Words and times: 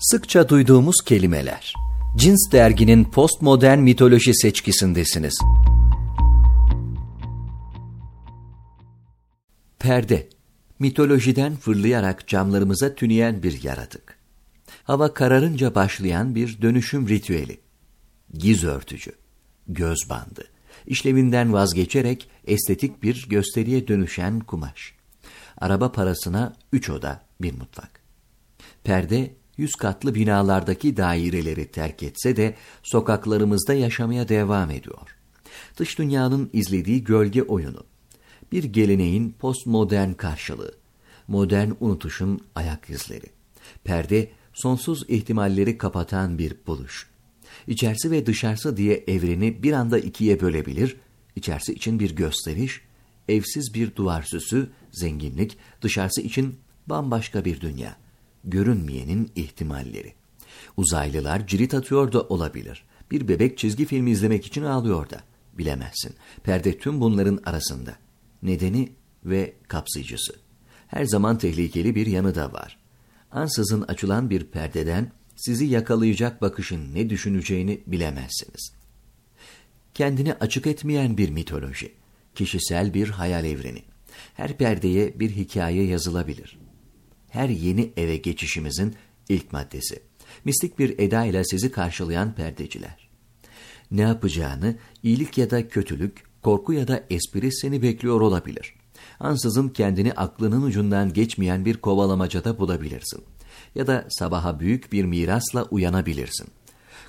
Sıkça 0.00 0.48
duyduğumuz 0.48 0.96
kelimeler. 1.04 1.74
Cins 2.16 2.52
derginin 2.52 3.04
postmodern 3.04 3.78
mitoloji 3.78 4.34
seçkisindesiniz. 4.34 5.40
Perde, 9.78 10.28
mitolojiden 10.78 11.56
fırlayarak 11.56 12.28
camlarımıza 12.28 12.94
tüneyen 12.94 13.42
bir 13.42 13.62
yaratık. 13.62 14.18
Hava 14.84 15.14
kararınca 15.14 15.74
başlayan 15.74 16.34
bir 16.34 16.62
dönüşüm 16.62 17.08
ritüeli. 17.08 17.60
Giz 18.34 18.64
örtücü, 18.64 19.12
göz 19.68 19.98
bandı, 20.10 20.44
işlevinden 20.86 21.52
vazgeçerek 21.52 22.30
estetik 22.46 23.02
bir 23.02 23.26
gösteriye 23.28 23.88
dönüşen 23.88 24.40
kumaş. 24.40 24.94
Araba 25.58 25.92
parasına 25.92 26.56
üç 26.72 26.90
oda, 26.90 27.22
bir 27.40 27.58
mutfak. 27.58 28.00
Perde, 28.84 29.39
yüz 29.60 29.74
katlı 29.74 30.14
binalardaki 30.14 30.96
daireleri 30.96 31.66
terk 31.66 32.02
etse 32.02 32.36
de 32.36 32.54
sokaklarımızda 32.82 33.74
yaşamaya 33.74 34.28
devam 34.28 34.70
ediyor. 34.70 35.16
Dış 35.76 35.98
dünyanın 35.98 36.50
izlediği 36.52 37.04
gölge 37.04 37.42
oyunu. 37.42 37.84
Bir 38.52 38.64
geleneğin 38.64 39.34
postmodern 39.38 40.12
karşılığı. 40.12 40.74
Modern 41.28 41.70
unutuşun 41.80 42.40
ayak 42.54 42.90
izleri. 42.90 43.26
Perde, 43.84 44.30
sonsuz 44.52 45.04
ihtimalleri 45.08 45.78
kapatan 45.78 46.38
bir 46.38 46.54
buluş. 46.66 47.10
İçerisi 47.66 48.10
ve 48.10 48.26
dışarısı 48.26 48.76
diye 48.76 49.04
evreni 49.06 49.62
bir 49.62 49.72
anda 49.72 49.98
ikiye 49.98 50.40
bölebilir, 50.40 50.96
içerisi 51.36 51.72
için 51.72 52.00
bir 52.00 52.16
gösteriş, 52.16 52.80
evsiz 53.28 53.74
bir 53.74 53.96
duvar 53.96 54.22
süsü, 54.22 54.70
zenginlik, 54.92 55.56
dışarısı 55.82 56.20
için 56.20 56.58
bambaşka 56.86 57.44
bir 57.44 57.60
dünya. 57.60 57.96
Görünmeyenin 58.44 59.30
ihtimalleri. 59.34 60.14
Uzaylılar 60.76 61.46
cirit 61.46 61.74
atıyor 61.74 62.12
da 62.12 62.22
olabilir. 62.22 62.84
Bir 63.10 63.28
bebek 63.28 63.58
çizgi 63.58 63.84
filmi 63.84 64.10
izlemek 64.10 64.46
için 64.46 64.62
ağlıyor 64.62 65.10
da. 65.10 65.20
Bilemezsin. 65.58 66.14
Perde 66.44 66.78
tüm 66.78 67.00
bunların 67.00 67.40
arasında. 67.44 67.96
Nedeni 68.42 68.92
ve 69.24 69.54
kapsayıcısı. 69.68 70.32
Her 70.86 71.04
zaman 71.04 71.38
tehlikeli 71.38 71.94
bir 71.94 72.06
yanı 72.06 72.34
da 72.34 72.52
var. 72.52 72.78
Ansızın 73.32 73.82
açılan 73.82 74.30
bir 74.30 74.44
perdeden 74.44 75.12
sizi 75.36 75.64
yakalayacak 75.64 76.42
bakışın 76.42 76.94
ne 76.94 77.10
düşüneceğini 77.10 77.80
bilemezsiniz. 77.86 78.72
Kendini 79.94 80.34
açık 80.34 80.66
etmeyen 80.66 81.16
bir 81.16 81.30
mitoloji, 81.30 81.92
kişisel 82.34 82.94
bir 82.94 83.08
hayal 83.08 83.44
evreni. 83.44 83.82
Her 84.34 84.58
perdeye 84.58 85.20
bir 85.20 85.30
hikaye 85.30 85.84
yazılabilir. 85.84 86.58
Her 87.30 87.48
yeni 87.48 87.92
eve 87.96 88.16
geçişimizin 88.16 88.94
ilk 89.28 89.52
maddesi. 89.52 90.02
Mistik 90.44 90.78
bir 90.78 90.98
eda 90.98 91.24
ile 91.24 91.44
sizi 91.44 91.72
karşılayan 91.72 92.34
perdeciler. 92.34 93.08
Ne 93.90 94.00
yapacağını, 94.00 94.76
iyilik 95.02 95.38
ya 95.38 95.50
da 95.50 95.68
kötülük, 95.68 96.24
korku 96.42 96.72
ya 96.72 96.88
da 96.88 97.04
espri 97.10 97.52
seni 97.52 97.82
bekliyor 97.82 98.20
olabilir. 98.20 98.74
Ansızın 99.20 99.68
kendini 99.68 100.12
aklının 100.12 100.62
ucundan 100.62 101.12
geçmeyen 101.12 101.64
bir 101.64 101.76
kovalamacada 101.76 102.58
bulabilirsin. 102.58 103.24
Ya 103.74 103.86
da 103.86 104.06
sabaha 104.10 104.60
büyük 104.60 104.92
bir 104.92 105.04
mirasla 105.04 105.64
uyanabilirsin. 105.64 106.48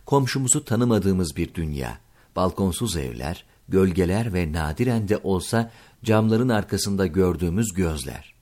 Komşumuzu 0.06 0.66
tanımadığımız 0.66 1.36
bir 1.38 1.54
dünya, 1.54 1.98
balkonsuz 2.36 2.98
evler, 2.98 3.46
gölgeler 3.70 4.34
ve 4.34 4.54
nadiren 4.54 5.08
de 5.08 5.18
olsa 5.18 5.72
camların 6.04 6.50
arkasında 6.50 7.08
gördüğümüz 7.08 7.74
gözler. 7.74 8.41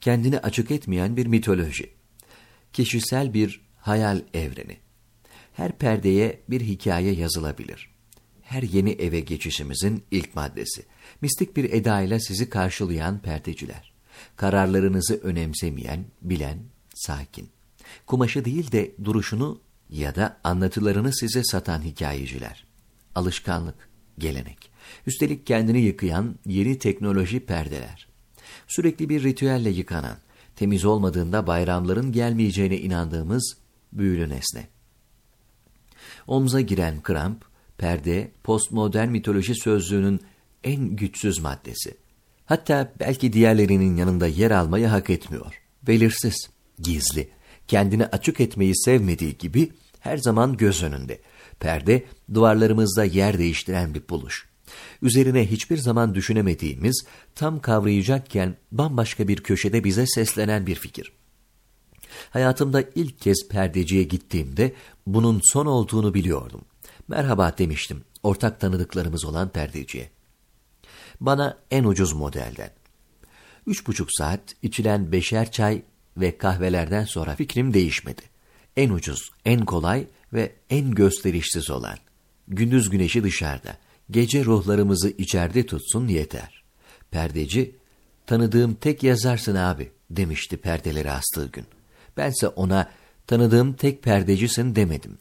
Kendini 0.00 0.38
açık 0.38 0.70
etmeyen 0.70 1.16
bir 1.16 1.26
mitoloji. 1.26 1.90
Kişisel 2.72 3.34
bir 3.34 3.60
hayal 3.76 4.22
evreni. 4.34 4.76
Her 5.52 5.78
perdeye 5.78 6.40
bir 6.48 6.60
hikaye 6.60 7.12
yazılabilir. 7.12 7.90
Her 8.42 8.62
yeni 8.62 8.90
eve 8.90 9.20
geçişimizin 9.20 10.04
ilk 10.10 10.34
maddesi. 10.34 10.84
Mistik 11.20 11.56
bir 11.56 11.72
eda 11.72 12.00
ile 12.00 12.20
sizi 12.20 12.50
karşılayan 12.50 13.18
perdeciler. 13.18 13.92
Kararlarınızı 14.36 15.20
önemsemeyen, 15.22 16.04
bilen, 16.22 16.58
sakin. 16.94 17.48
Kumaşı 18.06 18.44
değil 18.44 18.72
de 18.72 18.92
duruşunu 19.04 19.60
ya 19.90 20.14
da 20.14 20.40
anlatılarını 20.44 21.14
size 21.14 21.44
satan 21.44 21.82
hikayeciler. 21.82 22.66
Alışkanlık, 23.14 23.88
gelenek. 24.18 24.70
Üstelik 25.06 25.46
kendini 25.46 25.80
yıkayan 25.80 26.38
yeni 26.46 26.78
teknoloji 26.78 27.40
perdeler. 27.40 28.08
Sürekli 28.66 29.08
bir 29.08 29.22
ritüelle 29.22 29.70
yıkanan, 29.70 30.16
temiz 30.56 30.84
olmadığında 30.84 31.46
bayramların 31.46 32.12
gelmeyeceğine 32.12 32.78
inandığımız 32.78 33.56
büyülü 33.92 34.28
nesne. 34.28 34.68
Omza 36.26 36.60
giren 36.60 37.02
kramp, 37.02 37.44
perde, 37.78 38.30
postmodern 38.44 39.08
mitoloji 39.08 39.54
sözlüğünün 39.54 40.20
en 40.64 40.96
güçsüz 40.96 41.38
maddesi. 41.38 41.96
Hatta 42.46 42.92
belki 43.00 43.32
diğerlerinin 43.32 43.96
yanında 43.96 44.26
yer 44.26 44.50
almayı 44.50 44.86
hak 44.86 45.10
etmiyor. 45.10 45.62
Belirsiz, 45.82 46.50
gizli, 46.78 47.28
kendini 47.68 48.06
açık 48.06 48.40
etmeyi 48.40 48.76
sevmediği 48.76 49.38
gibi 49.38 49.72
her 50.00 50.16
zaman 50.16 50.56
göz 50.56 50.82
önünde. 50.82 51.20
Perde, 51.60 52.04
duvarlarımızda 52.34 53.04
yer 53.04 53.38
değiştiren 53.38 53.94
bir 53.94 54.08
buluş. 54.08 54.48
Üzerine 55.02 55.50
hiçbir 55.50 55.76
zaman 55.76 56.14
düşünemediğimiz, 56.14 57.04
tam 57.34 57.60
kavrayacakken 57.60 58.56
bambaşka 58.72 59.28
bir 59.28 59.36
köşede 59.36 59.84
bize 59.84 60.06
seslenen 60.06 60.66
bir 60.66 60.74
fikir. 60.74 61.12
Hayatımda 62.30 62.84
ilk 62.94 63.20
kez 63.20 63.48
perdeciye 63.48 64.02
gittiğimde 64.02 64.74
bunun 65.06 65.40
son 65.44 65.66
olduğunu 65.66 66.14
biliyordum. 66.14 66.60
Merhaba 67.08 67.58
demiştim 67.58 68.04
ortak 68.26 68.60
tanıdıklarımız 68.60 69.24
olan 69.24 69.48
perdeciye. 69.48 70.10
Bana 71.20 71.58
en 71.70 71.84
ucuz 71.84 72.12
modelden. 72.12 72.70
Üç 73.66 73.86
buçuk 73.86 74.08
saat 74.12 74.40
içilen 74.62 75.12
beşer 75.12 75.50
çay 75.50 75.82
ve 76.16 76.38
kahvelerden 76.38 77.04
sonra 77.04 77.36
fikrim 77.36 77.74
değişmedi. 77.74 78.22
En 78.76 78.90
ucuz, 78.90 79.30
en 79.44 79.64
kolay 79.64 80.06
ve 80.32 80.52
en 80.70 80.90
gösterişsiz 80.90 81.70
olan. 81.70 81.98
Gündüz 82.48 82.90
güneşi 82.90 83.24
dışarıda, 83.24 83.76
gece 84.10 84.44
ruhlarımızı 84.44 85.08
içeride 85.08 85.66
tutsun 85.66 86.08
yeter. 86.08 86.62
Perdeci, 87.10 87.74
tanıdığım 88.26 88.74
tek 88.74 89.02
yazarsın 89.02 89.54
abi 89.54 89.90
demişti 90.10 90.56
perdeleri 90.56 91.10
astığı 91.10 91.46
gün. 91.46 91.64
Bense 92.16 92.48
ona 92.48 92.90
tanıdığım 93.26 93.72
tek 93.72 94.02
perdecisin 94.02 94.76
demedim. 94.76 95.18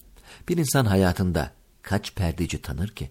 Bir 0.50 0.58
insan 0.58 0.86
hayatında 0.86 1.52
kaç 1.82 2.16
perdeci 2.16 2.62
tanır 2.62 2.88
ki? 2.88 3.10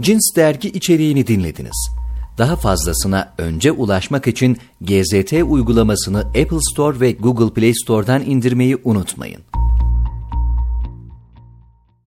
Cins 0.00 0.36
dergi 0.36 0.68
içeriğini 0.68 1.26
dinlediniz. 1.26 1.90
Daha 2.38 2.56
fazlasına 2.56 3.34
önce 3.38 3.72
ulaşmak 3.72 4.26
için 4.26 4.58
GZT 4.80 5.32
uygulamasını 5.32 6.18
Apple 6.20 6.60
Store 6.72 7.00
ve 7.00 7.12
Google 7.12 7.54
Play 7.54 7.74
Store'dan 7.74 8.22
indirmeyi 8.22 8.78
unutmayın. 8.84 9.42